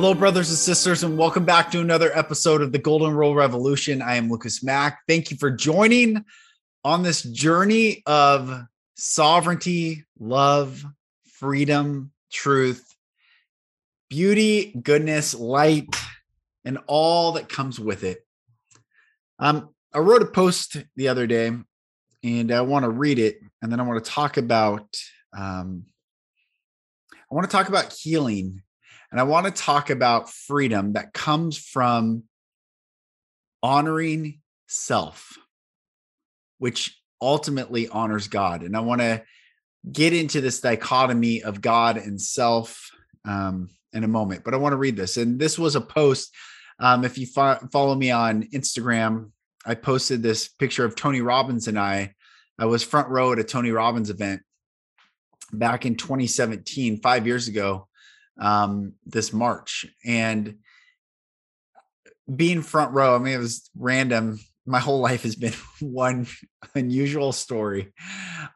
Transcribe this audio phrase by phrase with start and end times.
[0.00, 4.00] Hello, brothers and sisters, and welcome back to another episode of the Golden Rule Revolution.
[4.00, 5.00] I am Lucas Mack.
[5.08, 6.24] Thank you for joining
[6.84, 8.62] on this journey of
[8.94, 10.84] sovereignty, love,
[11.32, 12.94] freedom, truth,
[14.08, 15.88] beauty, goodness, light,
[16.64, 18.24] and all that comes with it.
[19.40, 21.50] Um, I wrote a post the other day,
[22.22, 24.96] and I want to read it, and then I want to talk about.
[25.36, 25.86] Um,
[27.10, 28.62] I want to talk about healing
[29.10, 32.24] and I want to talk about freedom that comes from
[33.62, 35.38] honoring self,
[36.58, 38.62] which ultimately honors God.
[38.62, 39.22] And I want to
[39.90, 42.90] get into this dichotomy of God and self
[43.24, 45.16] um, in a moment, but I want to read this.
[45.16, 46.34] And this was a post.
[46.78, 49.30] Um, if you fo- follow me on Instagram,
[49.64, 52.14] I posted this picture of Tony Robbins and I.
[52.58, 54.42] I was front row at a Tony Robbins event
[55.52, 57.87] back in 2017, five years ago
[58.38, 59.86] um, this March.
[60.04, 60.58] And
[62.34, 64.38] being front row, I mean, it was random.
[64.66, 66.26] My whole life has been one
[66.74, 67.92] unusual story.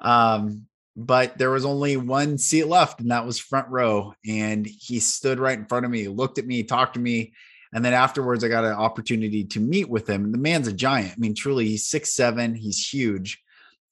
[0.00, 4.14] Um, but there was only one seat left, and that was front row.
[4.26, 7.32] And he stood right in front of me, looked at me, talked to me.
[7.72, 10.32] And then afterwards, I got an opportunity to meet with him.
[10.32, 11.12] The man's a giant.
[11.12, 12.54] I mean, truly, he's six seven.
[12.54, 13.42] He's huge,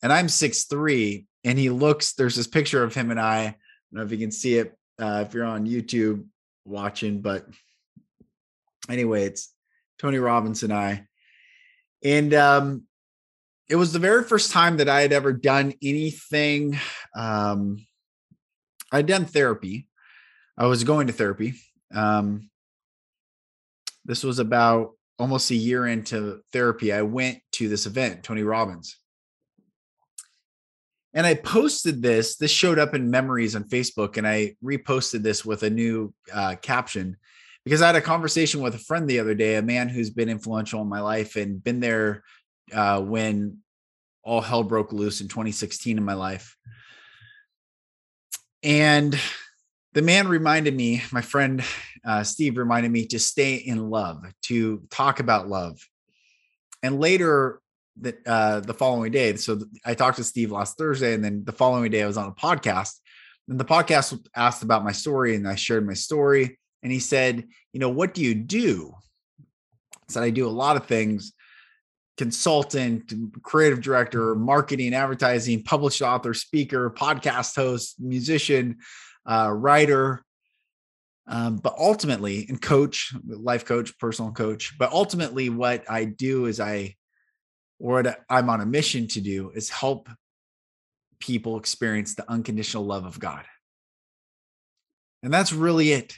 [0.02, 1.26] and I'm six three.
[1.42, 2.12] And he looks.
[2.12, 3.38] There's this picture of him and I.
[3.38, 3.56] I don't
[3.92, 6.24] know if you can see it, uh, if you're on YouTube
[6.64, 7.20] watching.
[7.20, 7.46] But
[8.88, 9.52] anyway, it's
[9.98, 11.06] Tony Robbins and I.
[12.04, 12.84] And um,
[13.68, 16.78] it was the very first time that I had ever done anything.
[17.16, 17.86] Um,
[18.92, 19.86] I'd done therapy.
[20.58, 21.54] I was going to therapy.
[21.94, 22.50] Um,
[24.04, 26.92] this was about almost a year into therapy.
[26.92, 28.96] I went to this event, Tony Robbins.
[31.12, 32.36] And I posted this.
[32.36, 36.56] This showed up in memories on Facebook, and I reposted this with a new uh,
[36.62, 37.16] caption
[37.64, 40.28] because I had a conversation with a friend the other day, a man who's been
[40.28, 42.22] influential in my life and been there
[42.72, 43.58] uh, when
[44.22, 46.56] all hell broke loose in 2016 in my life.
[48.62, 49.18] And
[49.92, 51.62] the man reminded me, my friend
[52.04, 55.80] uh, Steve reminded me to stay in love, to talk about love.
[56.82, 57.60] And later
[58.00, 59.36] that uh, the following day.
[59.36, 62.28] So I talked to Steve last Thursday, and then the following day I was on
[62.28, 62.94] a podcast,
[63.48, 67.46] and the podcast asked about my story, and I shared my story, and he said,
[67.72, 68.94] "You know, what do you do?"
[69.42, 71.32] I said, "I do a lot of things."
[72.20, 78.76] consultant creative director marketing advertising published author speaker podcast host musician
[79.24, 80.22] uh, writer
[81.26, 86.60] um, but ultimately and coach life coach personal coach but ultimately what i do is
[86.60, 86.94] i
[87.80, 90.10] what I'm on a mission to do is help
[91.18, 93.44] people experience the unconditional love of God.
[95.22, 96.14] And that's really it.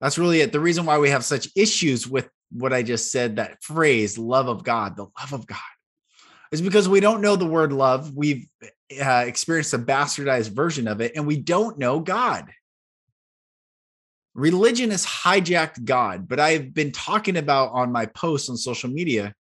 [0.00, 0.50] That's really it.
[0.50, 4.48] The reason why we have such issues with what I just said, that phrase, love
[4.48, 5.58] of God, the love of God,
[6.50, 8.14] is because we don't know the word love.
[8.14, 12.50] We've uh, experienced a bastardized version of it, and we don't know God.
[14.34, 19.34] Religion has hijacked God, but I've been talking about on my posts on social media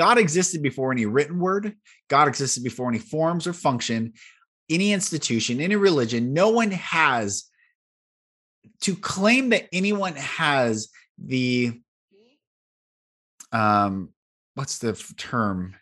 [0.00, 1.76] God existed before any written word,
[2.08, 4.14] God existed before any forms or function,
[4.70, 6.32] any institution, any religion.
[6.32, 7.44] No one has
[8.80, 10.88] to claim that anyone has
[11.22, 11.78] the
[13.52, 14.08] um
[14.54, 15.76] what's the term?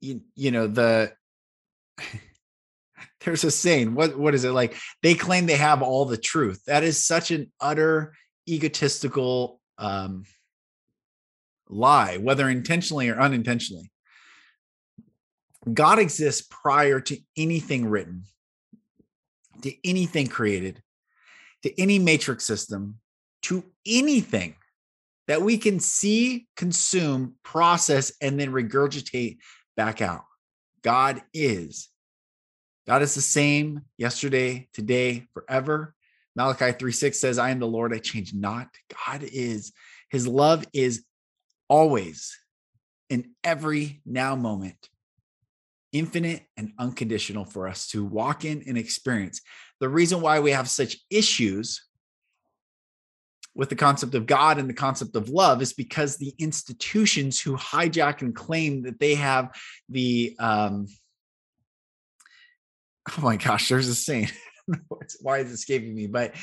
[0.00, 1.12] You, you know the
[3.20, 4.74] there's a saying what what is it like?
[5.02, 6.64] They claim they have all the truth.
[6.66, 8.14] That is such an utter
[8.48, 10.24] egotistical um
[11.68, 13.90] lie, whether intentionally or unintentionally.
[15.72, 18.24] God exists prior to anything written,
[19.62, 20.82] to anything created,
[21.62, 23.00] to any matrix system,
[23.42, 24.54] to anything
[25.26, 29.38] that we can see, consume, process, and then regurgitate
[29.76, 30.24] back out.
[30.82, 31.88] God is.
[32.86, 35.94] God is the same yesterday, today, forever.
[36.34, 38.68] Malachi 3 6 says, I am the Lord, I change not.
[39.06, 39.72] God is.
[40.10, 41.04] His love is
[41.68, 42.36] always
[43.10, 44.88] in every now moment.
[45.92, 49.40] infinite and unconditional for us to walk in and experience.
[49.80, 51.82] The reason why we have such issues
[53.54, 57.56] with the concept of God and the concept of love is because the institutions who
[57.56, 59.50] hijack and claim that they have
[59.88, 60.86] the um
[63.08, 64.28] oh my gosh, there's a saying.
[65.20, 66.06] why is it escaping me?
[66.06, 66.34] But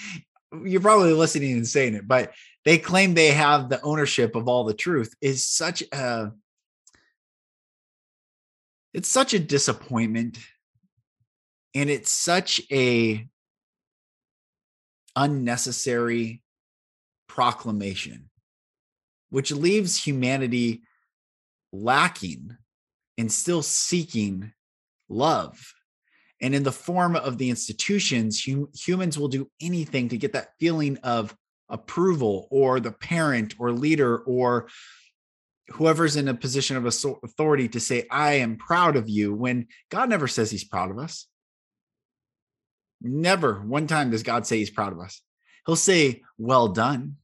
[0.63, 2.33] you're probably listening and saying it, but
[2.65, 6.31] they claim they have the ownership of all the truth is such a
[8.95, 10.39] it's such a disappointment.
[11.73, 13.27] And it's such a
[15.17, 16.41] unnecessary
[17.27, 18.29] proclamation
[19.31, 20.83] which leaves humanity
[21.73, 22.55] lacking
[23.17, 24.53] and still seeking
[25.09, 25.73] love.
[26.41, 30.51] And in the form of the institutions hum- humans will do anything to get that
[30.57, 31.35] feeling of
[31.69, 34.67] approval or the parent or leader or
[35.69, 40.09] whoever's in a position of authority to say, I am proud of you, when God
[40.09, 41.27] never says he's proud of us.
[43.01, 45.21] Never one time does God say he's proud of us.
[45.65, 47.17] He'll say, Well done.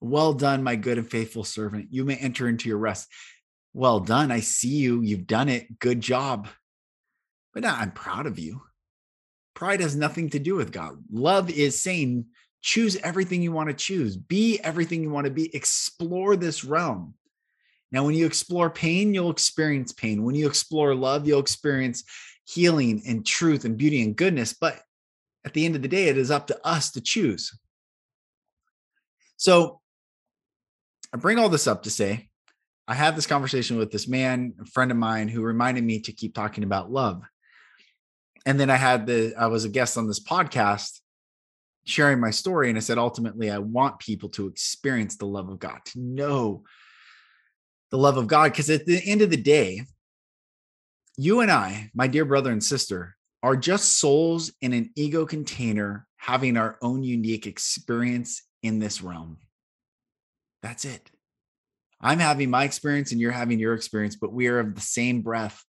[0.00, 1.88] Well done, my good and faithful servant.
[1.90, 3.08] You may enter into your rest.
[3.74, 4.30] Well done.
[4.30, 5.02] I see you.
[5.02, 5.78] You've done it.
[5.78, 6.48] Good job.
[7.52, 8.62] But I'm proud of you.
[9.54, 11.02] Pride has nothing to do with God.
[11.10, 12.26] Love is saying,
[12.62, 17.14] choose everything you want to choose, be everything you want to be, explore this realm.
[17.90, 20.22] Now, when you explore pain, you'll experience pain.
[20.22, 22.04] When you explore love, you'll experience
[22.44, 24.52] healing and truth and beauty and goodness.
[24.52, 24.80] But
[25.44, 27.58] at the end of the day, it is up to us to choose.
[29.36, 29.80] So
[31.14, 32.28] I bring all this up to say
[32.86, 36.12] I had this conversation with this man, a friend of mine, who reminded me to
[36.12, 37.22] keep talking about love.
[38.46, 41.00] And then I had the, I was a guest on this podcast
[41.88, 42.68] sharing my story.
[42.68, 46.64] And I said, ultimately, I want people to experience the love of God, to know
[47.90, 48.52] the love of God.
[48.52, 49.82] Because at the end of the day,
[51.16, 56.06] you and I, my dear brother and sister, are just souls in an ego container
[56.16, 59.38] having our own unique experience in this realm.
[60.62, 61.10] That's it.
[62.00, 65.22] I'm having my experience and you're having your experience, but we are of the same
[65.22, 65.64] breath.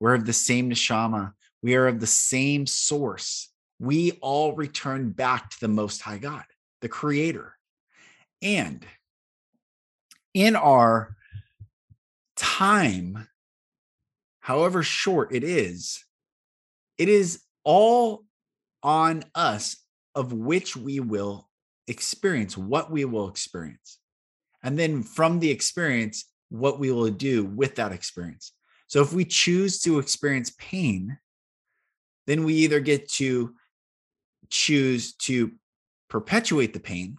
[0.00, 1.32] We're of the same neshama.
[1.62, 3.49] We are of the same source
[3.80, 6.44] we all return back to the Most High God,
[6.82, 7.56] the Creator.
[8.42, 8.84] And
[10.34, 11.16] in our
[12.36, 13.26] time,
[14.40, 16.04] however short it is,
[16.98, 18.24] it is all
[18.82, 19.76] on us
[20.14, 21.48] of which we will
[21.88, 23.98] experience, what we will experience.
[24.62, 28.52] And then from the experience, what we will do with that experience.
[28.88, 31.16] So if we choose to experience pain,
[32.26, 33.54] then we either get to
[34.50, 35.52] choose to
[36.08, 37.16] perpetuate the pain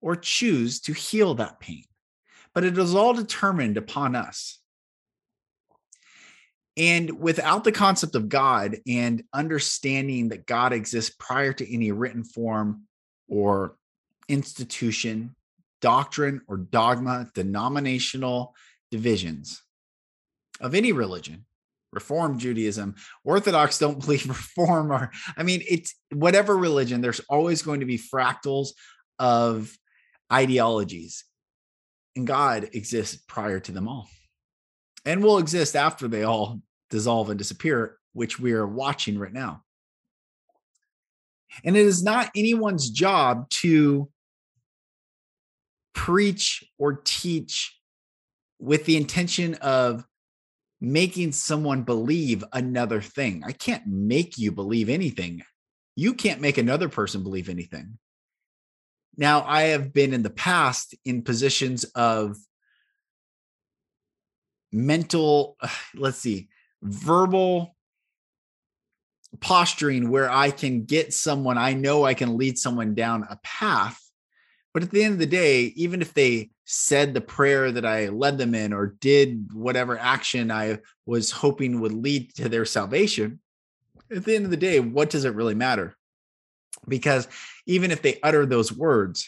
[0.00, 1.84] or choose to heal that pain.
[2.54, 4.58] But it is all determined upon us.
[6.76, 12.22] And without the concept of God and understanding that God exists prior to any written
[12.22, 12.82] form
[13.28, 13.76] or
[14.28, 15.34] institution,
[15.80, 18.54] doctrine, or dogma, denominational
[18.90, 19.62] divisions
[20.60, 21.45] of any religion,
[21.96, 22.94] Reform Judaism.
[23.24, 27.98] Orthodox don't believe Reform, or I mean, it's whatever religion, there's always going to be
[27.98, 28.68] fractals
[29.18, 29.76] of
[30.32, 31.24] ideologies.
[32.14, 34.08] And God exists prior to them all
[35.04, 36.60] and will exist after they all
[36.90, 39.62] dissolve and disappear, which we are watching right now.
[41.64, 44.10] And it is not anyone's job to
[45.94, 47.78] preach or teach
[48.58, 50.04] with the intention of
[50.80, 53.42] making someone believe another thing.
[53.44, 55.42] I can't make you believe anything.
[55.94, 57.98] You can't make another person believe anything.
[59.16, 62.36] Now, I have been in the past in positions of
[64.72, 65.56] mental,
[65.94, 66.48] let's see,
[66.82, 67.74] verbal
[69.40, 74.00] posturing where I can get someone, I know I can lead someone down a path.
[74.76, 78.08] But at the end of the day, even if they said the prayer that I
[78.08, 83.40] led them in or did whatever action I was hoping would lead to their salvation,
[84.14, 85.96] at the end of the day, what does it really matter?
[86.86, 87.26] Because
[87.64, 89.26] even if they utter those words,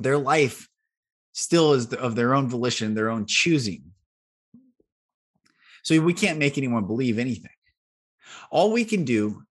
[0.00, 0.66] their life
[1.32, 3.84] still is of their own volition, their own choosing.
[5.82, 7.50] So we can't make anyone believe anything.
[8.50, 9.42] All we can do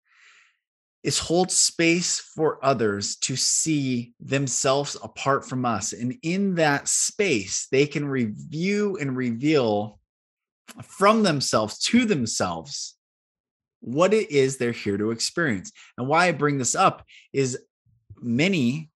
[1.06, 5.94] is hold space for others to see themselves apart from us.
[5.94, 10.00] And in that space, they can review and reveal
[10.82, 12.98] from themselves to themselves
[13.82, 15.72] what it is they're here to experience.
[15.96, 17.60] And why I bring this up is
[18.20, 18.90] many,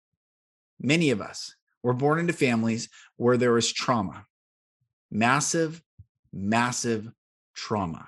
[0.80, 2.88] many of us were born into families
[3.18, 4.26] where there was trauma,
[5.12, 5.82] massive,
[6.32, 7.12] massive
[7.54, 8.08] trauma.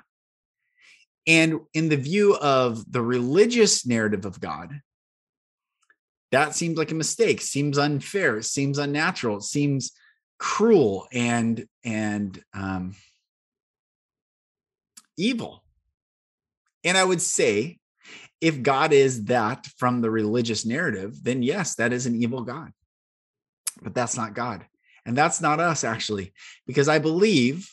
[1.29, 4.81] And in the view of the religious narrative of God,
[6.31, 9.91] that seems like a mistake, seems unfair, seems unnatural, seems
[10.39, 12.95] cruel and and um,
[15.17, 15.63] evil.
[16.83, 17.77] And I would say,
[18.41, 22.71] if God is that from the religious narrative, then yes, that is an evil God.
[23.83, 24.65] But that's not God.
[25.05, 26.33] And that's not us, actually,
[26.65, 27.69] because I believe,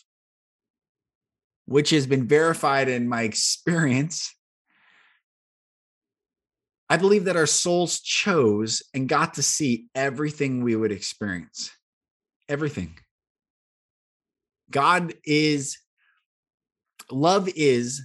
[1.66, 4.34] which has been verified in my experience,
[6.88, 11.70] I believe that our souls chose and got to see everything we would experience.
[12.48, 12.96] Everything.
[14.70, 15.78] God is,
[17.10, 18.02] love is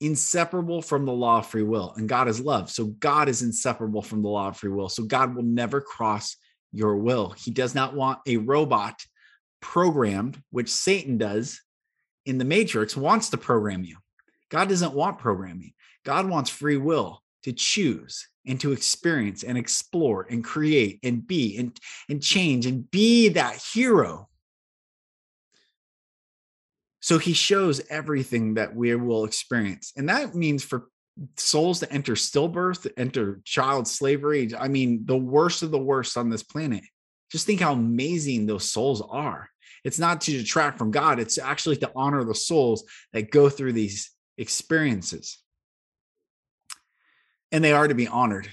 [0.00, 2.70] inseparable from the law of free will, and God is love.
[2.70, 4.88] So God is inseparable from the law of free will.
[4.88, 6.36] So God will never cross
[6.72, 7.30] your will.
[7.30, 8.98] He does not want a robot
[9.60, 11.60] programmed, which Satan does
[12.26, 13.96] in the matrix, wants to program you.
[14.50, 15.72] God doesn't want programming.
[16.04, 21.56] God wants free will to choose and to experience and explore and create and be
[21.56, 21.78] and,
[22.08, 24.28] and change and be that hero.
[27.00, 29.92] So he shows everything that we will experience.
[29.96, 30.88] And that means for
[31.36, 34.50] souls to enter stillbirth, enter child slavery.
[34.58, 36.82] I mean, the worst of the worst on this planet.
[37.30, 39.48] Just think how amazing those souls are.
[39.86, 43.72] It's not to detract from God, it's actually to honor the souls that go through
[43.72, 45.38] these experiences.
[47.52, 48.48] And they are to be honored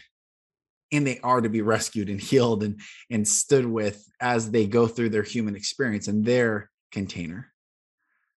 [0.91, 4.85] and they are to be rescued and healed and, and stood with as they go
[4.85, 7.51] through their human experience in their container.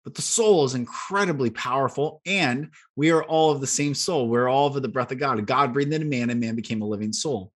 [0.03, 4.27] But the soul is incredibly powerful, and we are all of the same soul.
[4.27, 5.43] We're all of the breath of God.
[5.47, 7.51] God breathed into man, and man became a living soul.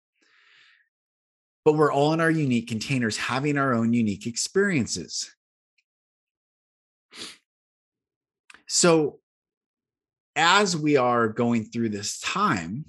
[1.66, 5.34] But we're all in our unique containers, having our own unique experiences.
[8.68, 9.18] So,
[10.36, 12.84] as we are going through this time,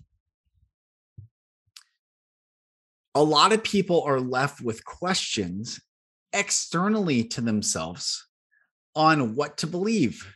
[3.15, 5.81] a lot of people are left with questions
[6.31, 8.27] externally to themselves
[8.95, 10.31] on what to believe.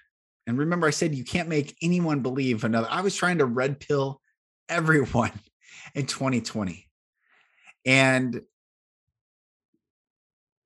[0.48, 2.88] And remember, I said you can't make anyone believe another.
[2.90, 4.20] I was trying to red pill
[4.68, 5.32] everyone
[5.94, 6.88] in 2020.
[7.86, 8.42] And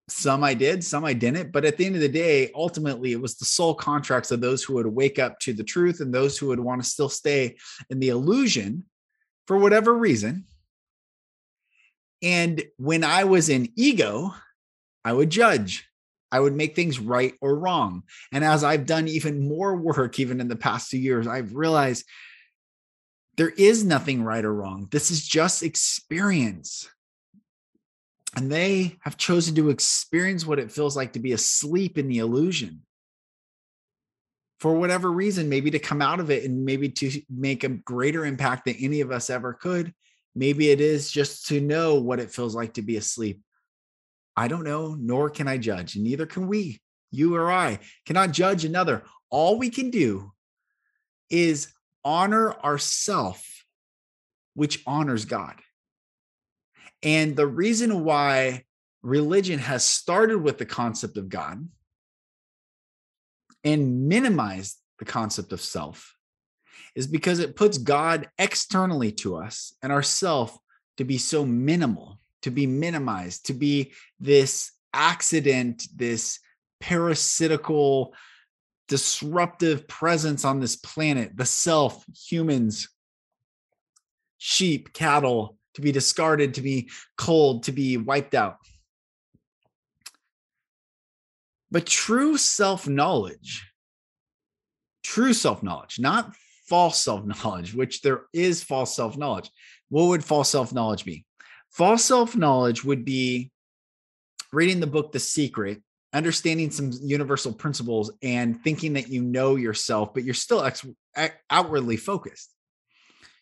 [0.08, 1.52] some I did, some I didn't.
[1.52, 4.64] But at the end of the day, ultimately, it was the soul contracts of those
[4.64, 7.56] who would wake up to the truth and those who would want to still stay
[7.90, 8.86] in the illusion
[9.48, 10.46] for whatever reason.
[12.22, 14.34] And when I was in ego,
[15.04, 15.88] I would judge.
[16.32, 18.04] I would make things right or wrong.
[18.32, 22.06] And as I've done even more work, even in the past two years, I've realized
[23.38, 24.88] there is nothing right or wrong.
[24.92, 26.90] This is just experience.
[28.36, 32.20] And they have chosen to experience what it feels like to be asleep in the
[32.20, 32.82] illusion
[34.60, 38.26] for whatever reason, maybe to come out of it and maybe to make a greater
[38.26, 39.94] impact than any of us ever could.
[40.34, 43.42] Maybe it is just to know what it feels like to be asleep
[44.36, 46.82] I don't know, nor can I judge, and neither can we.
[47.12, 49.04] You or I cannot judge another.
[49.30, 50.34] All we can do
[51.30, 51.70] is
[52.04, 53.46] honor ourself,
[54.54, 55.56] which honors God.
[57.06, 58.66] And the reason why
[59.02, 61.70] religion has started with the concept of God
[63.64, 66.16] and minimized the concept of self
[66.96, 70.58] is because it puts God externally to us and ourself
[70.98, 76.40] to be so minimal to be minimized, to be this accident, this
[76.80, 78.14] parasitical,
[78.88, 82.88] disruptive presence on this planet, the self, humans,
[84.38, 88.58] sheep, cattle, to be discarded, to be cold, to be wiped out.
[91.72, 93.70] But true self knowledge,
[95.04, 96.34] true self knowledge, not
[96.68, 99.50] false self knowledge, which there is false self knowledge.
[99.90, 101.26] What would false self knowledge be?
[101.70, 103.52] False self knowledge would be
[104.54, 105.82] reading the book The Secret,
[106.14, 110.86] understanding some universal principles, and thinking that you know yourself, but you're still ex-
[111.50, 112.55] outwardly focused.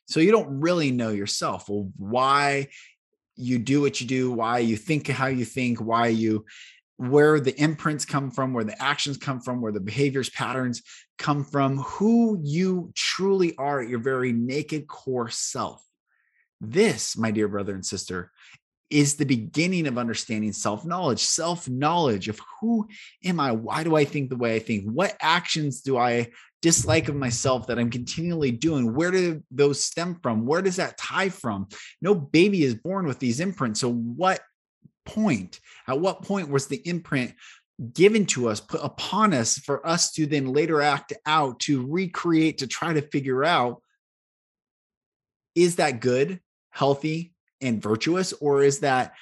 [0.07, 1.69] So you don't really know yourself.
[1.69, 2.67] Well, why
[3.35, 6.45] you do what you do, why you think how you think, why you
[6.97, 10.83] where the imprints come from, where the actions come from, where the behaviors patterns
[11.17, 15.83] come from, who you truly are at your very naked core self.
[16.61, 18.31] This, my dear brother and sister,
[18.89, 22.87] is the beginning of understanding self knowledge, self knowledge of who
[23.25, 23.51] am I?
[23.51, 24.85] Why do I think the way I think?
[24.85, 26.29] What actions do I
[26.63, 28.95] dislike of myself that I'm continually doing?
[28.95, 30.45] Where do those stem from?
[30.45, 31.67] Where does that tie from?
[32.01, 33.81] No baby is born with these imprints.
[33.81, 34.39] So, what
[35.05, 37.35] point, at what point was the imprint
[37.93, 42.59] given to us, put upon us for us to then later act out, to recreate,
[42.59, 43.81] to try to figure out
[45.53, 46.39] is that good,
[46.71, 49.13] healthy, and virtuous, or is that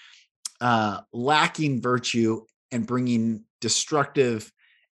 [0.62, 4.51] uh, lacking virtue and bringing destructive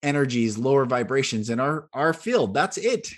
[0.03, 2.55] energies, lower vibrations in our, our field?
[2.55, 3.09] That's it.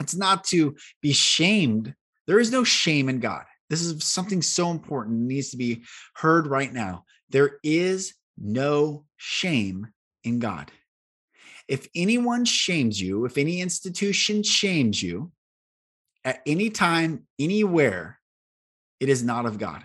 [0.00, 1.94] It's not to be shamed.
[2.26, 3.44] There is no shame in God.
[3.68, 5.82] This is something so important, needs to be
[6.14, 7.04] heard right now.
[7.30, 9.88] There is no shame
[10.24, 10.70] in God.
[11.68, 15.32] If anyone shames you, if any institution shames you
[16.24, 18.18] at any time, anywhere,
[19.00, 19.82] it is not of God.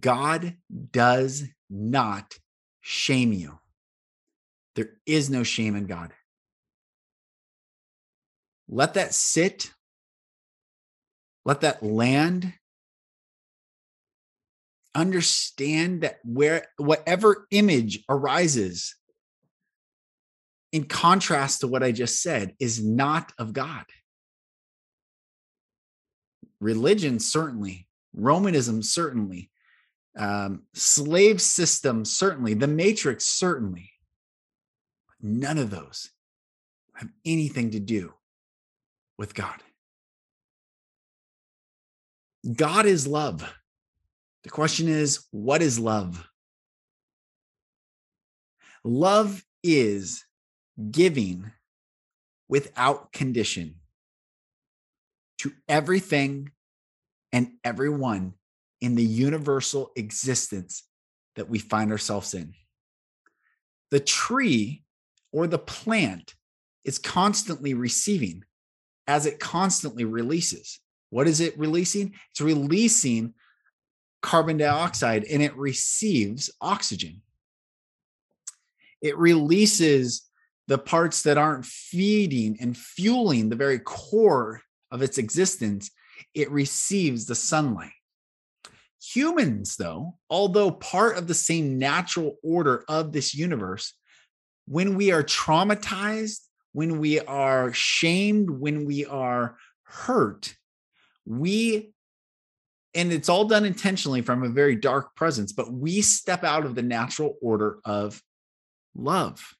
[0.00, 0.56] God
[0.90, 2.34] does not
[2.80, 3.58] shame you.
[4.74, 6.12] There is no shame in God.
[8.68, 9.70] Let that sit.
[11.44, 12.54] Let that land
[14.94, 18.94] understand that where whatever image arises
[20.72, 23.84] in contrast to what I just said is not of God.
[26.60, 29.50] Religion, certainly, Romanism, certainly,
[30.16, 33.91] um, slave system, certainly, the matrix, certainly.
[35.22, 36.10] None of those
[36.94, 38.12] have anything to do
[39.16, 39.62] with God.
[42.52, 43.54] God is love.
[44.42, 46.28] The question is, what is love?
[48.84, 50.24] Love is
[50.90, 51.52] giving
[52.48, 53.76] without condition
[55.38, 56.50] to everything
[57.32, 58.34] and everyone
[58.80, 60.82] in the universal existence
[61.36, 62.54] that we find ourselves in.
[63.92, 64.82] The tree
[65.32, 66.34] or the plant
[66.84, 68.44] is constantly receiving
[69.06, 70.78] as it constantly releases.
[71.10, 72.14] What is it releasing?
[72.30, 73.34] It's releasing
[74.22, 77.22] carbon dioxide and it receives oxygen.
[79.00, 80.22] It releases
[80.68, 85.90] the parts that aren't feeding and fueling the very core of its existence.
[86.34, 87.90] It receives the sunlight.
[89.02, 93.94] Humans, though, although part of the same natural order of this universe,
[94.72, 96.40] when we are traumatized,
[96.72, 100.56] when we are shamed, when we are hurt,
[101.26, 101.92] we
[102.94, 106.74] and it's all done intentionally from a very dark presence, but we step out of
[106.74, 108.22] the natural order of
[108.94, 109.54] love.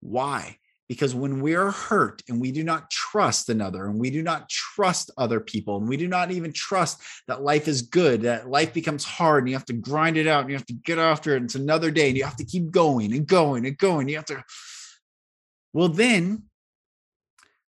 [0.00, 0.58] Why?
[0.88, 5.10] Because when we're hurt and we do not trust another and we do not trust
[5.18, 9.04] other people and we do not even trust that life is good, that life becomes
[9.04, 11.42] hard and you have to grind it out and you have to get after it.
[11.42, 14.08] It's another day and you have to keep going and going and going.
[14.08, 14.44] You have to,
[15.72, 16.44] well, then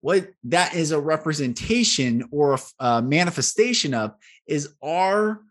[0.01, 4.13] what that is a representation or a manifestation of
[4.45, 5.41] is our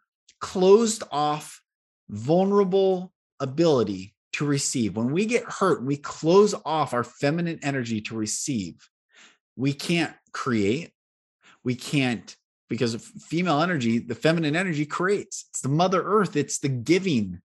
[0.41, 1.61] closed off,
[2.11, 4.97] vulnerable ability to receive.
[4.97, 8.89] When we get hurt, we close off our feminine energy to receive.
[9.57, 10.93] We can't create.
[11.63, 12.37] We can't,
[12.69, 15.47] because of female energy, the feminine energy creates.
[15.51, 17.41] It's the mother earth, it's the giving,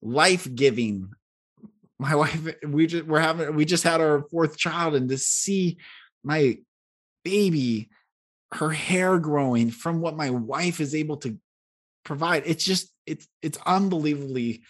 [0.00, 1.10] life giving.
[1.98, 5.78] My wife, we just we're having we just had our fourth child, and to see
[6.22, 6.58] my
[7.24, 7.90] baby
[8.52, 11.36] her hair growing from what my wife is able to
[12.04, 14.62] provide it's just it's it's unbelievably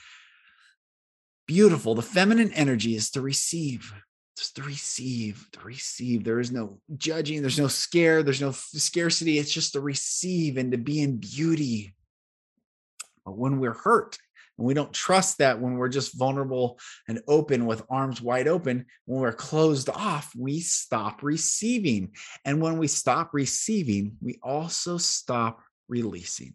[1.47, 3.93] beautiful the feminine energy is to receive
[4.37, 9.39] just to receive to receive there is no judging there's no scare there's no scarcity
[9.39, 11.95] it's just to receive and to be in beauty
[13.25, 14.19] but when we're hurt
[14.59, 16.79] and we don't trust that when we're just vulnerable
[17.09, 22.13] and open with arms wide open, when we're closed off, we stop receiving.
[22.45, 26.55] And when we stop receiving, we also stop releasing.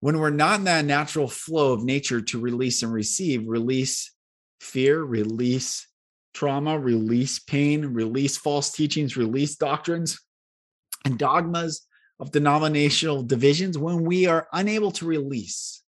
[0.00, 4.12] When we're not in that natural flow of nature to release and receive, release
[4.60, 5.86] fear, release
[6.32, 10.18] trauma, release pain, release false teachings, release doctrines
[11.04, 11.86] and dogmas,
[12.20, 15.82] of denominational divisions, when we are unable to release,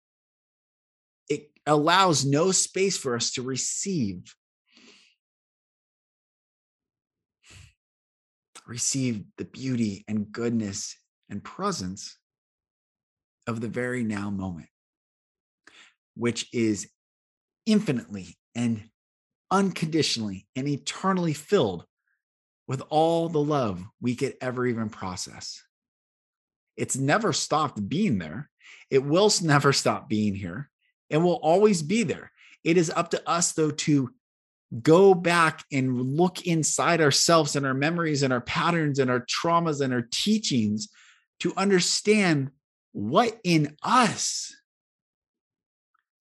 [1.27, 4.33] it allows no space for us to receive.
[8.65, 10.95] Receive the beauty and goodness
[11.29, 12.17] and presence
[13.47, 14.67] of the very now moment,
[16.15, 16.89] which is
[17.65, 18.89] infinitely and
[19.49, 21.85] unconditionally and eternally filled
[22.67, 25.63] with all the love we could ever even process.
[26.77, 28.49] It's never stopped being there.
[28.89, 30.69] It will never stop being here.
[31.09, 32.31] It will always be there.
[32.63, 34.11] It is up to us, though, to
[34.81, 39.81] go back and look inside ourselves and our memories and our patterns and our traumas
[39.81, 40.87] and our teachings
[41.41, 42.51] to understand
[42.91, 44.55] what in us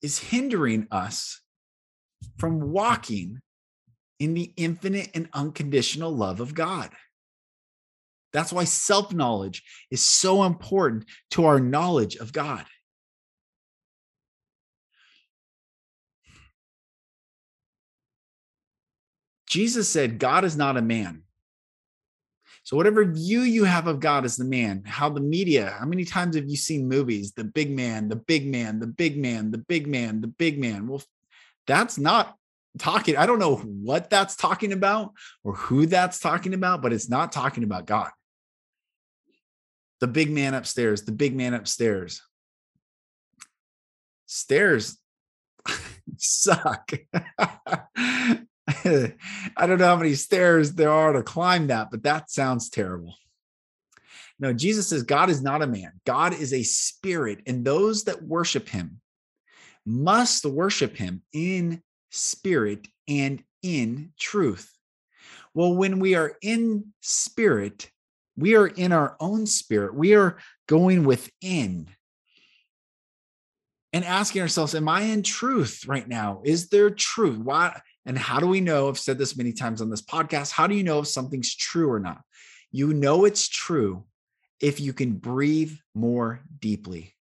[0.03, 1.41] is hindering us
[2.39, 3.41] from walking
[4.19, 6.91] in the infinite and unconditional love of God.
[8.33, 12.65] That's why self knowledge is so important to our knowledge of God.
[19.49, 21.25] Jesus said, God is not a man.
[22.71, 26.05] So, whatever view you have of God as the man, how the media, how many
[26.05, 29.59] times have you seen movies, the big man, the big man, the big man, the
[29.59, 30.87] big man, the big man?
[30.87, 31.03] Well,
[31.67, 32.37] that's not
[32.79, 33.17] talking.
[33.17, 37.33] I don't know what that's talking about or who that's talking about, but it's not
[37.33, 38.13] talking about God.
[39.99, 42.23] The big man upstairs, the big man upstairs.
[44.27, 44.97] Stairs
[46.19, 46.93] suck.
[49.57, 53.15] I don't know how many stairs there are to climb that, but that sounds terrible.
[54.39, 58.23] No, Jesus says God is not a man, God is a spirit, and those that
[58.23, 59.01] worship him
[59.85, 64.71] must worship him in spirit and in truth.
[65.53, 67.91] Well, when we are in spirit,
[68.37, 71.89] we are in our own spirit, we are going within
[73.93, 76.43] and asking ourselves, Am I in truth right now?
[76.45, 77.39] Is there truth?
[77.39, 77.81] Why?
[78.11, 78.89] And how do we know?
[78.89, 80.51] I've said this many times on this podcast.
[80.51, 82.23] How do you know if something's true or not?
[82.73, 84.03] You know it's true
[84.59, 87.15] if you can breathe more deeply.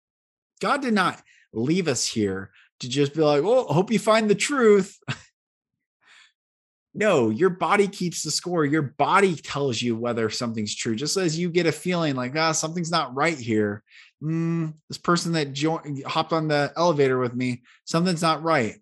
[0.60, 1.20] God did not
[1.52, 4.96] leave us here to just be like, well, hope you find the truth.
[6.94, 8.64] no, your body keeps the score.
[8.64, 10.94] Your body tells you whether something's true.
[10.94, 13.82] Just as you get a feeling like, ah, something's not right here.
[14.22, 18.76] Mm, this person that joined, hopped on the elevator with me, something's not right.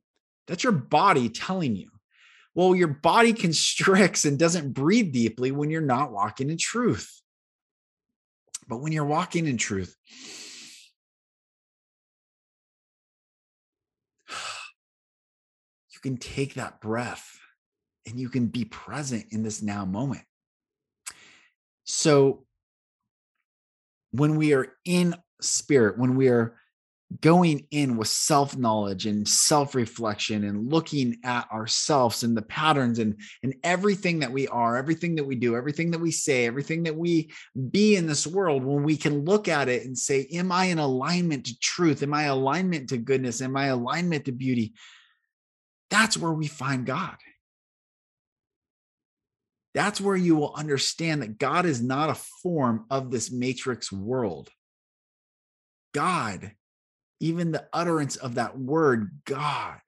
[0.47, 1.89] That's your body telling you.
[2.55, 7.21] Well, your body constricts and doesn't breathe deeply when you're not walking in truth.
[8.67, 9.95] But when you're walking in truth,
[14.29, 17.39] you can take that breath
[18.07, 20.23] and you can be present in this now moment.
[21.85, 22.47] So,
[24.13, 26.57] when we are in spirit, when we are
[27.21, 32.99] going in with self knowledge and self reflection and looking at ourselves and the patterns
[32.99, 36.83] and and everything that we are everything that we do everything that we say everything
[36.83, 37.31] that we
[37.71, 40.79] be in this world when we can look at it and say am i in
[40.79, 42.03] alignment to truth?
[42.03, 43.41] Am i alignment to goodness?
[43.41, 44.75] Am i alignment to beauty?
[45.91, 47.17] That's where we find god.
[49.75, 54.51] That's where you will understand that god is not a form of this matrix world.
[55.93, 56.53] God
[57.21, 59.81] even the utterance of that word, God,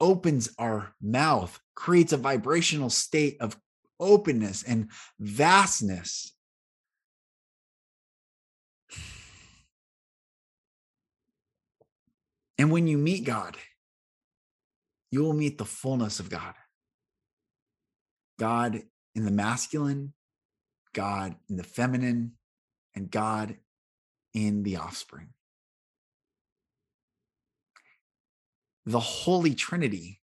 [0.00, 3.56] opens our mouth, creates a vibrational state of
[3.98, 6.32] openness and vastness.
[12.58, 13.56] And when you meet God,
[15.10, 16.54] you will meet the fullness of God.
[18.38, 18.82] God
[19.14, 20.12] in the masculine,
[20.92, 22.32] God in the feminine,
[22.94, 23.56] and God
[24.34, 25.28] in the offspring.
[28.90, 30.20] The Holy Trinity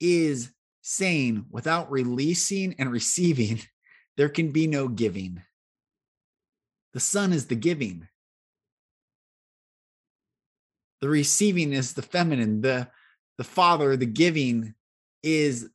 [0.00, 0.50] is
[0.82, 3.60] saying without releasing and receiving,
[4.16, 5.42] there can be no giving.
[6.94, 8.08] The Son is the giving.
[11.00, 12.62] The receiving is the feminine.
[12.62, 12.88] The,
[13.36, 14.74] the Father, the giving
[15.22, 15.68] is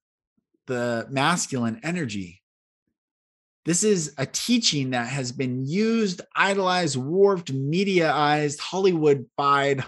[0.65, 2.41] the masculine energy.
[3.65, 9.85] This is a teaching that has been used, idolized, warped, mediaized, Hollywoodified,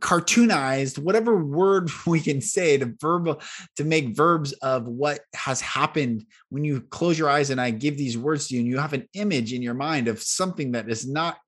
[0.00, 3.40] cartoonized whatever word we can say to verbal
[3.76, 7.96] to make verbs of what has happened when you close your eyes and i give
[7.96, 10.88] these words to you and you have an image in your mind of something that
[10.88, 11.38] is not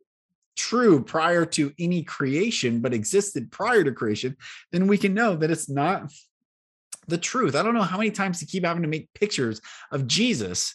[0.54, 4.36] true prior to any creation but existed prior to creation
[4.70, 6.12] then we can know that it's not
[7.08, 9.60] the truth i don't know how many times to keep having to make pictures
[9.90, 10.74] of jesus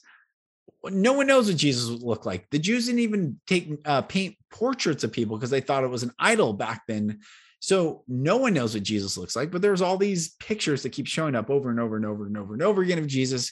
[0.91, 2.49] no one knows what Jesus would look like.
[2.49, 6.03] The Jews didn't even take uh, paint portraits of people because they thought it was
[6.03, 7.19] an idol back then.
[7.59, 11.07] So no one knows what Jesus looks like, but there's all these pictures that keep
[11.07, 13.51] showing up over and over and over and over and over again of Jesus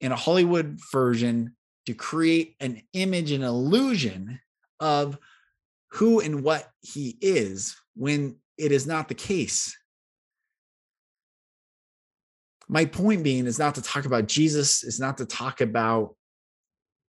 [0.00, 1.54] in a Hollywood version
[1.86, 4.40] to create an image, an illusion
[4.80, 5.18] of
[5.92, 9.76] who and what he is when it is not the case.
[12.68, 16.14] My point being is not to talk about Jesus, is not to talk about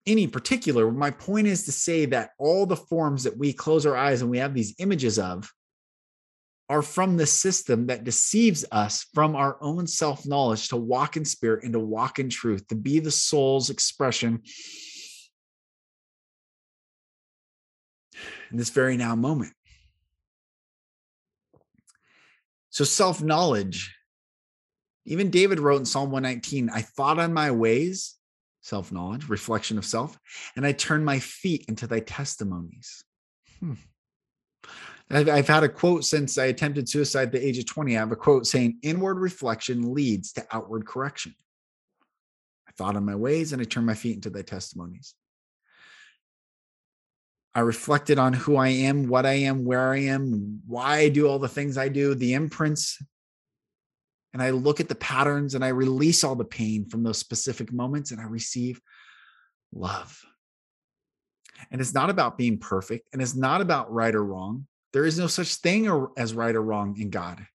[0.05, 0.89] any particular.
[0.91, 4.31] My point is to say that all the forms that we close our eyes and
[4.31, 5.51] we have these images of
[6.69, 11.25] are from the system that deceives us from our own self knowledge to walk in
[11.25, 14.43] spirit and to walk in truth, to be the soul's expression
[18.51, 19.53] in this very now moment.
[22.69, 23.95] So, self knowledge,
[25.05, 28.15] even David wrote in Psalm 119, I thought on my ways,
[28.61, 30.17] self knowledge, reflection of self,
[30.55, 33.03] and I turned my feet into thy testimonies.
[33.59, 33.73] Hmm.
[35.11, 37.95] I've, I've, had a quote since I attempted suicide at the age of 20.
[37.95, 41.33] I have a quote saying, Inward reflection leads to outward correction.
[42.67, 45.15] I thought on my ways and I turned my feet into thy testimonies.
[47.55, 51.27] I reflected on who I am, what I am, where I am, why I do
[51.27, 53.01] all the things I do, the imprints.
[54.33, 57.73] And I look at the patterns and I release all the pain from those specific
[57.73, 58.79] moments and I receive
[59.73, 60.21] love.
[61.71, 64.67] And it's not about being perfect and it's not about right or wrong.
[64.93, 67.45] There is no such thing as right or wrong in God.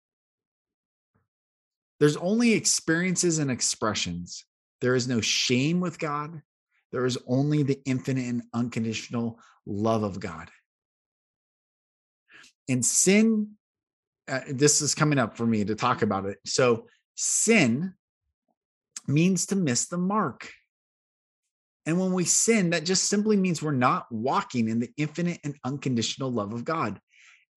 [2.01, 4.45] There's only experiences and expressions.
[4.81, 6.43] There is no shame with God.
[6.93, 10.51] There is only the infinite and unconditional love of God.
[12.69, 13.53] And sin,
[14.29, 16.39] uh, this is coming up for me to talk about it.
[16.47, 17.95] So, sin
[19.07, 20.51] means to miss the mark.
[21.87, 25.57] And when we sin, that just simply means we're not walking in the infinite and
[25.65, 26.99] unconditional love of God.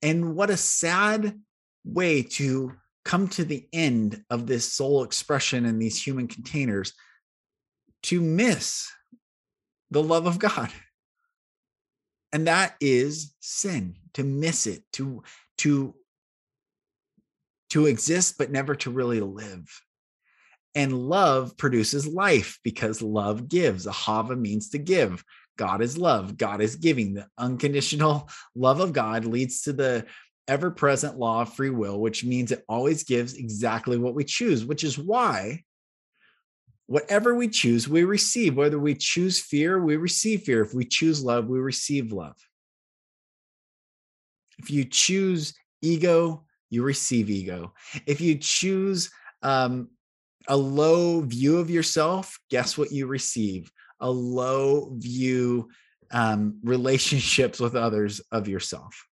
[0.01, 1.39] And what a sad
[1.83, 6.93] way to come to the end of this soul expression in these human containers
[8.03, 8.91] to miss
[9.91, 10.69] the love of God.
[12.33, 15.23] And that is sin, to miss it, to
[15.59, 15.95] to
[17.69, 19.81] to exist but never to really live.
[20.75, 23.87] And love produces life because love gives.
[23.87, 25.23] Ahava means to give.
[25.57, 26.37] God is love.
[26.37, 27.13] God is giving.
[27.15, 30.05] The unconditional love of God leads to the
[30.47, 34.63] ever present law of free will, which means it always gives exactly what we choose,
[34.63, 35.63] which is why
[36.87, 38.55] whatever we choose, we receive.
[38.55, 40.61] Whether we choose fear, we receive fear.
[40.61, 42.37] If we choose love, we receive love.
[44.57, 47.73] If you choose ego, you receive ego.
[48.05, 49.11] If you choose
[49.43, 49.89] um,
[50.47, 53.71] a low view of yourself, guess what you receive?
[53.99, 55.69] A low view
[56.11, 59.07] um, relationships with others of yourself.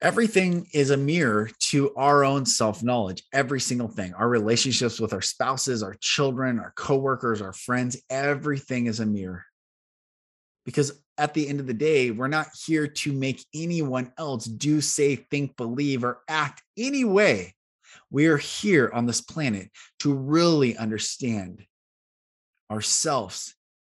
[0.00, 3.24] Everything is a mirror to our own self knowledge.
[3.32, 8.86] Every single thing, our relationships with our spouses, our children, our coworkers, our friends, everything
[8.86, 9.44] is a mirror.
[10.64, 14.80] Because at the end of the day, we're not here to make anyone else do,
[14.80, 17.54] say, think, believe, or act any way.
[18.10, 21.64] We are here on this planet to really understand
[22.70, 23.54] ourselves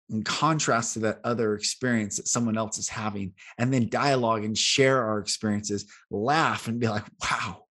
[0.09, 4.57] in contrast to that other experience that someone else is having, and then dialogue and
[4.57, 7.63] share our experiences, laugh and be like, wow,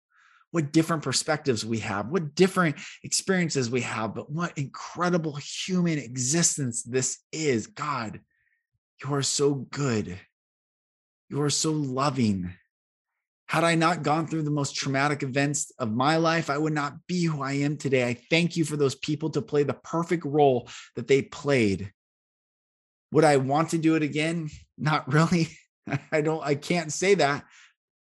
[0.53, 6.83] what different perspectives we have, what different experiences we have, but what incredible human existence
[6.83, 7.67] this is.
[7.67, 8.21] God,
[9.03, 10.19] you are so good.
[11.29, 12.53] You are so loving.
[13.51, 17.05] Had I not gone through the most traumatic events of my life, I would not
[17.09, 18.07] be who I am today.
[18.07, 21.93] I thank you for those people to play the perfect role that they played.
[23.11, 24.51] Would I want to do it again?
[24.79, 25.49] Not really.
[26.13, 27.45] I don't, I can't say that,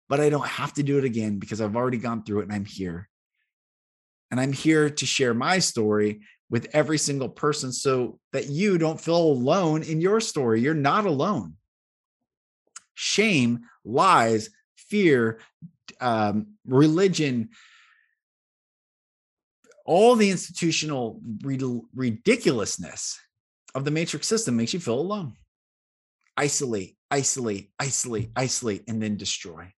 [0.08, 2.54] but I don't have to do it again because I've already gone through it and
[2.54, 3.10] I'm here.
[4.32, 9.02] And I'm here to share my story with every single person so that you don't
[9.02, 10.62] feel alone in your story.
[10.62, 11.56] You're not alone.
[12.96, 14.50] Shame, lies,
[14.94, 15.40] fear,
[16.00, 17.50] um, religion,
[19.88, 21.20] all the institutional
[21.96, 23.20] ridiculousness
[23.74, 25.34] of the matrix system makes you feel alone.
[26.38, 29.74] Isolate, isolate, isolate, isolate, and then destroy.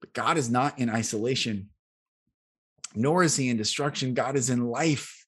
[0.00, 1.70] But God is not in isolation,
[2.96, 4.14] nor is he in destruction.
[4.14, 5.24] God is in life.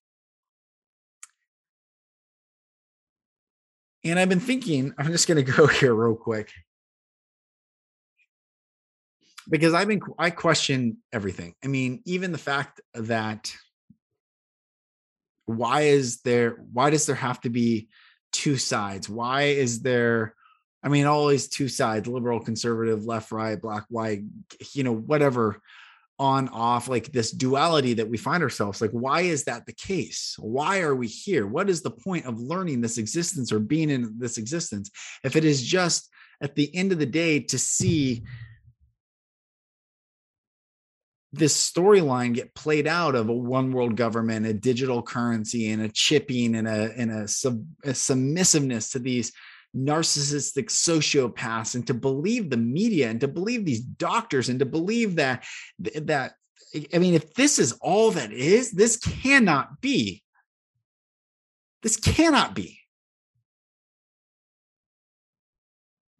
[4.02, 6.50] And I've been thinking, I'm just going to go here real quick.
[9.48, 11.54] Because I've been, I question everything.
[11.64, 13.52] I mean, even the fact that
[15.46, 17.88] why is there why does there have to be
[18.32, 19.08] two sides?
[19.08, 20.34] Why is there
[20.84, 24.22] i mean always two sides liberal conservative left right black white
[24.72, 25.60] you know whatever
[26.18, 30.36] on off like this duality that we find ourselves like why is that the case?
[30.38, 31.46] Why are we here?
[31.48, 34.90] What is the point of learning this existence or being in this existence
[35.24, 36.08] if it is just
[36.40, 38.22] at the end of the day to see
[41.32, 45.88] this storyline get played out of a one world government, a digital currency, and a
[45.88, 49.32] chipping and a and a, sub, a submissiveness to these
[49.74, 55.16] narcissistic sociopaths, and to believe the media, and to believe these doctors, and to believe
[55.16, 55.44] that
[55.94, 56.34] that
[56.94, 60.22] I mean, if this is all that is, this cannot be.
[61.82, 62.81] This cannot be.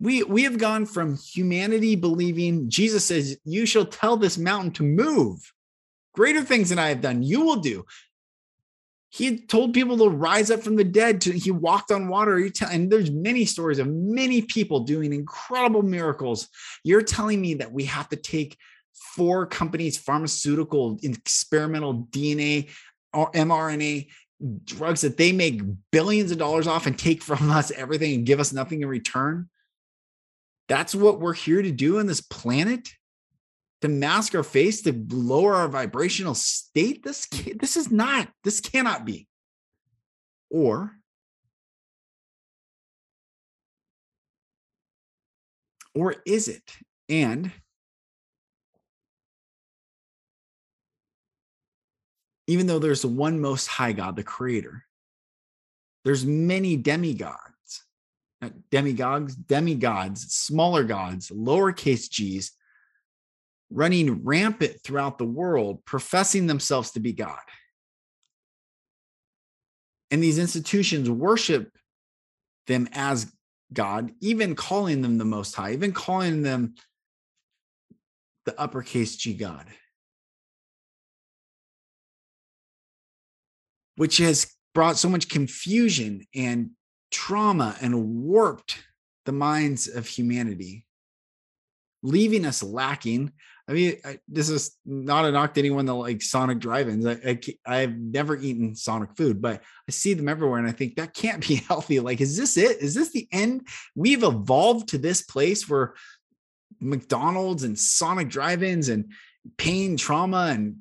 [0.02, 4.82] We we have gone from humanity believing Jesus says, "You shall tell this mountain to
[4.82, 5.38] move.
[6.12, 7.84] Greater things than I have done, you will do."
[9.10, 11.20] He told people to rise up from the dead.
[11.20, 12.36] To, he walked on water.
[12.38, 16.48] He tell, and there's many stories of many people doing incredible miracles.
[16.82, 18.56] You're telling me that we have to take
[19.14, 22.70] four companies, pharmaceutical, experimental DNA
[23.12, 24.08] or mRNA
[24.64, 25.62] drugs that they make
[25.92, 29.48] billions of dollars off and take from us everything and give us nothing in return.
[30.72, 32.88] That's what we're here to do on this planet?
[33.82, 37.04] To mask our face to lower our vibrational state?
[37.04, 39.28] This this is not this cannot be.
[40.50, 40.92] Or
[45.94, 46.62] or is it?
[47.10, 47.52] And
[52.46, 54.86] even though there's the one most high god the creator
[56.04, 57.51] there's many demigods
[58.42, 62.56] Uh, demigods demigods smaller gods lowercase g's
[63.72, 67.40] running rampant throughout the world, professing themselves to be God.
[70.10, 71.70] And these institutions worship
[72.66, 73.32] them as
[73.72, 76.74] God, even calling them the Most High, even calling them
[78.44, 79.66] the uppercase G God,
[83.96, 86.70] which has brought so much confusion and
[87.12, 88.82] trauma and warped
[89.24, 90.84] the minds of humanity,
[92.02, 93.32] leaving us lacking
[93.68, 97.06] I mean, I, this is not a knock to anyone that like Sonic drive-ins.
[97.06, 100.96] I, I have never eaten Sonic food, but I see them everywhere, and I think
[100.96, 102.00] that can't be healthy.
[102.00, 102.82] Like, is this it?
[102.82, 103.68] Is this the end?
[103.94, 105.94] We've evolved to this place where
[106.80, 109.12] McDonald's and Sonic drive-ins and
[109.56, 110.78] pain, trauma, and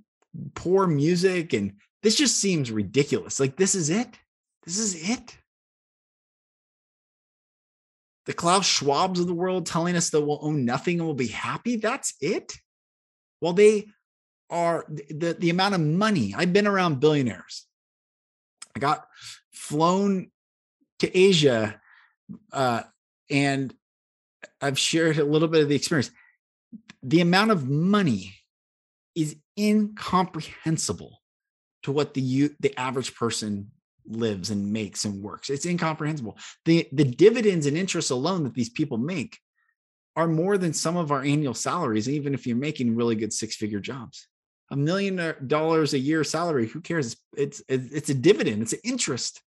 [0.55, 3.39] poor music, and this just seems ridiculous.
[3.39, 4.09] Like, this is it.
[4.65, 5.37] This is it
[8.25, 11.27] the Klaus Schwabs of the world telling us that we'll own nothing and we'll be
[11.27, 11.77] happy.
[11.77, 12.53] That's it.
[13.41, 13.87] Well, they
[14.49, 16.33] are the, the amount of money.
[16.37, 17.65] I've been around billionaires.
[18.75, 19.05] I got
[19.53, 20.31] flown
[20.99, 21.79] to Asia
[22.53, 22.83] uh,
[23.29, 23.73] and
[24.61, 26.11] I've shared a little bit of the experience.
[27.01, 28.35] The amount of money
[29.15, 31.21] is incomprehensible
[31.83, 33.71] to what the the average person
[34.07, 35.49] lives and makes and works.
[35.49, 36.37] It's incomprehensible.
[36.65, 39.37] The the dividends and interest alone that these people make
[40.15, 43.55] are more than some of our annual salaries, even if you're making really good six
[43.55, 44.27] figure jobs.
[44.69, 47.17] A million dollars a year salary, who cares?
[47.35, 49.41] It's, it's a dividend, it's an interest.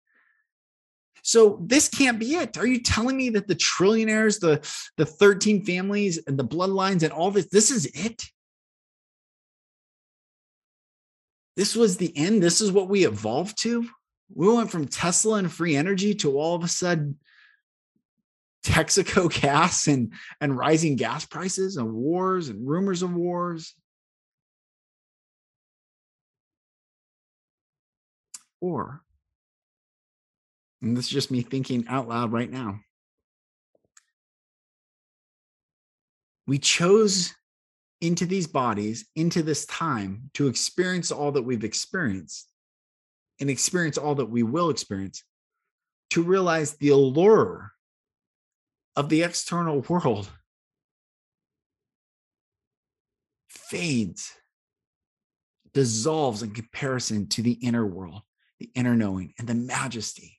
[1.23, 2.59] So this can't be it.
[2.59, 4.61] Are you telling me that the trillionaires, the,
[4.97, 8.25] the 13 families and the bloodlines and all this, this is it?
[11.57, 12.43] This was the end.
[12.43, 13.89] This is what we evolved to.
[14.35, 17.19] We went from Tesla and free energy to all of a sudden
[18.65, 23.75] Texaco gas and and rising gas prices and wars and rumors of wars.
[28.61, 29.03] Or,
[30.81, 32.79] and this is just me thinking out loud right now.
[36.47, 37.35] We chose
[38.01, 42.52] into these bodies, into this time to experience all that we've experienced
[43.43, 45.25] and experience all that we will experience,
[46.11, 47.73] to realize the allure
[48.95, 50.31] of the external world
[53.49, 54.33] fades,
[55.75, 58.23] dissolves in comparison to the inner world,
[58.61, 60.39] the inner knowing, and the majesty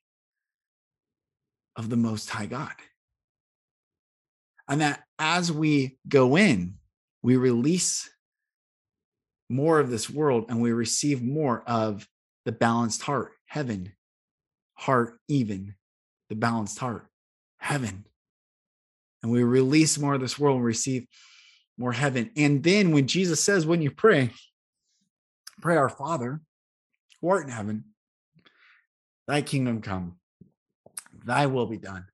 [1.76, 2.72] of the Most High God.
[4.70, 6.76] And that as we go in,
[7.22, 8.10] we release
[9.50, 12.08] more of this world and we receive more of
[12.46, 13.94] the balanced heart, heaven,
[14.74, 15.76] heart, even,
[16.30, 17.08] the balanced heart,
[17.58, 18.06] heaven
[19.24, 21.08] and we release more of this world and receive
[21.78, 22.30] more heaven.
[22.36, 24.30] And then when Jesus says, when you pray,
[25.62, 26.42] pray our Father
[27.22, 27.86] who art in heaven,
[29.26, 30.18] thy kingdom come,
[31.26, 32.06] thy will be done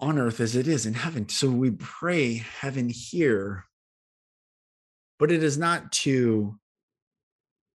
[0.00, 1.28] on earth as it is in heaven.
[1.28, 3.64] So we pray heaven here,
[5.18, 6.58] but it is not to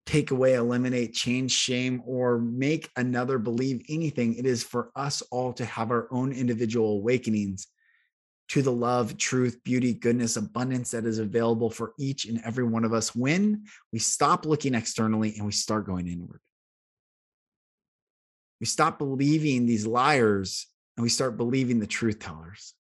[0.06, 4.36] take away, eliminate, change, shame, or make another believe anything.
[4.36, 7.68] It is for us all to have our own individual awakenings
[8.50, 12.86] to the love, truth, beauty, goodness, abundance that is available for each and every one
[12.86, 16.40] of us when we stop looking externally and we start going inward.
[18.60, 22.74] We stop believing these liars and we start believing the truth tellers.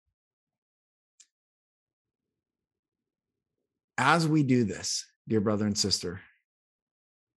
[3.97, 6.21] As we do this, dear brother and sister,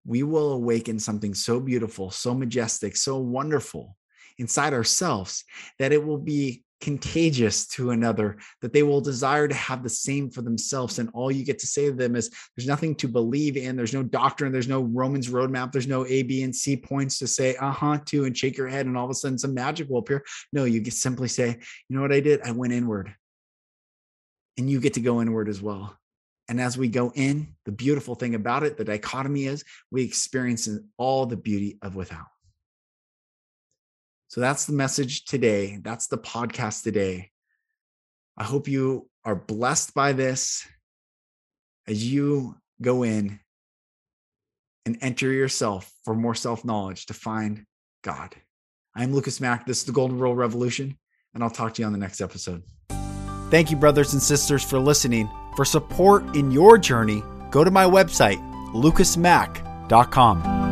[0.08, 3.94] we will awaken something so beautiful, so majestic, so wonderful
[4.38, 5.44] inside ourselves
[5.78, 10.30] that it will be contagious to another, that they will desire to have the same
[10.30, 10.98] for themselves.
[10.98, 13.76] And all you get to say to them is there's nothing to believe in.
[13.76, 14.50] There's no doctrine.
[14.50, 15.72] There's no Romans roadmap.
[15.72, 18.68] There's no A, B, and C points to say, uh huh, to, and shake your
[18.68, 18.86] head.
[18.86, 20.24] And all of a sudden, some magic will appear.
[20.54, 22.40] No, you get simply say, you know what I did?
[22.42, 23.14] I went inward.
[24.56, 25.97] And you get to go inward as well.
[26.48, 30.68] And as we go in, the beautiful thing about it, the dichotomy is we experience
[30.96, 32.26] all the beauty of without.
[34.28, 35.78] So that's the message today.
[35.82, 37.30] That's the podcast today.
[38.36, 40.66] I hope you are blessed by this
[41.86, 43.40] as you go in
[44.86, 47.64] and enter yourself for more self knowledge to find
[48.02, 48.34] God.
[48.94, 49.66] I'm Lucas Mack.
[49.66, 50.98] This is the Golden Rule Revolution,
[51.34, 52.62] and I'll talk to you on the next episode.
[53.50, 55.28] Thank you, brothers and sisters, for listening.
[55.58, 58.38] For support in your journey, go to my website,
[58.74, 60.67] lucasmack.com.